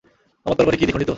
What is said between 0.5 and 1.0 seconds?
তরবারি কি